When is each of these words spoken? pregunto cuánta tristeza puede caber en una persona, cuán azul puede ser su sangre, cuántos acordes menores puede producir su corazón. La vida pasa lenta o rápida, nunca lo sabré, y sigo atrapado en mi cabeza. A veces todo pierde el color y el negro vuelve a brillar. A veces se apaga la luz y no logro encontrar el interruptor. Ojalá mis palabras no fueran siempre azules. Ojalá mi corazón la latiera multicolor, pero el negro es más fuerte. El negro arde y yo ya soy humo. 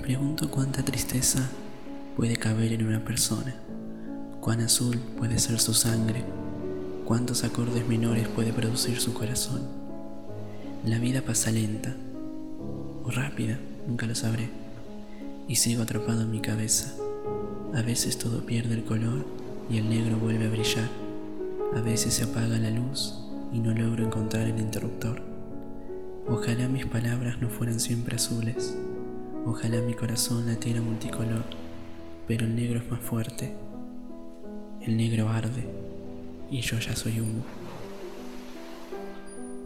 pregunto 0.00 0.50
cuánta 0.50 0.82
tristeza 0.82 1.48
puede 2.16 2.36
caber 2.36 2.72
en 2.72 2.86
una 2.86 3.04
persona, 3.04 3.54
cuán 4.40 4.60
azul 4.60 4.98
puede 5.16 5.38
ser 5.38 5.60
su 5.60 5.74
sangre, 5.74 6.24
cuántos 7.04 7.44
acordes 7.44 7.86
menores 7.86 8.26
puede 8.28 8.52
producir 8.52 9.00
su 9.00 9.12
corazón. 9.14 9.62
La 10.84 10.98
vida 10.98 11.22
pasa 11.22 11.50
lenta 11.50 11.94
o 13.04 13.10
rápida, 13.10 13.58
nunca 13.86 14.06
lo 14.06 14.14
sabré, 14.14 14.48
y 15.48 15.56
sigo 15.56 15.82
atrapado 15.82 16.22
en 16.22 16.30
mi 16.30 16.40
cabeza. 16.40 16.92
A 17.74 17.82
veces 17.82 18.18
todo 18.18 18.44
pierde 18.46 18.74
el 18.74 18.84
color 18.84 19.24
y 19.70 19.78
el 19.78 19.88
negro 19.88 20.16
vuelve 20.16 20.46
a 20.46 20.50
brillar. 20.50 20.88
A 21.74 21.80
veces 21.80 22.14
se 22.14 22.24
apaga 22.24 22.58
la 22.58 22.70
luz 22.70 23.14
y 23.52 23.58
no 23.58 23.72
logro 23.72 24.04
encontrar 24.04 24.46
el 24.46 24.58
interruptor. 24.58 25.22
Ojalá 26.28 26.68
mis 26.68 26.86
palabras 26.86 27.40
no 27.40 27.48
fueran 27.48 27.78
siempre 27.78 28.16
azules. 28.16 28.74
Ojalá 29.48 29.80
mi 29.80 29.94
corazón 29.94 30.44
la 30.44 30.54
latiera 30.54 30.80
multicolor, 30.80 31.44
pero 32.26 32.46
el 32.46 32.56
negro 32.56 32.80
es 32.80 32.90
más 32.90 33.00
fuerte. 33.00 33.54
El 34.80 34.96
negro 34.96 35.28
arde 35.28 35.64
y 36.50 36.62
yo 36.62 36.76
ya 36.80 36.96
soy 36.96 37.20
humo. 37.20 37.44